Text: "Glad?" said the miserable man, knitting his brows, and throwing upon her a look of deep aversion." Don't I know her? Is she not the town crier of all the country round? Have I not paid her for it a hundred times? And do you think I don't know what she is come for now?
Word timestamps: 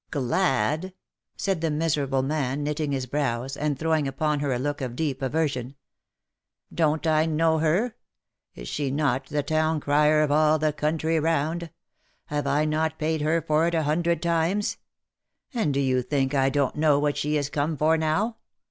"Glad?" 0.09 0.95
said 1.37 1.61
the 1.61 1.69
miserable 1.69 2.23
man, 2.23 2.63
knitting 2.63 2.91
his 2.91 3.05
brows, 3.05 3.55
and 3.55 3.77
throwing 3.77 4.07
upon 4.07 4.39
her 4.39 4.51
a 4.51 4.57
look 4.57 4.81
of 4.81 4.95
deep 4.95 5.21
aversion." 5.21 5.75
Don't 6.73 7.05
I 7.05 7.27
know 7.27 7.59
her? 7.59 7.93
Is 8.55 8.67
she 8.67 8.89
not 8.89 9.27
the 9.27 9.43
town 9.43 9.79
crier 9.79 10.21
of 10.23 10.31
all 10.31 10.57
the 10.57 10.73
country 10.73 11.19
round? 11.19 11.69
Have 12.25 12.47
I 12.47 12.65
not 12.65 12.97
paid 12.97 13.21
her 13.21 13.43
for 13.43 13.67
it 13.67 13.75
a 13.75 13.83
hundred 13.83 14.23
times? 14.23 14.77
And 15.53 15.71
do 15.71 15.79
you 15.79 16.01
think 16.01 16.33
I 16.33 16.49
don't 16.49 16.77
know 16.77 16.97
what 16.97 17.15
she 17.15 17.37
is 17.37 17.51
come 17.51 17.77
for 17.77 17.95
now? 17.95 18.37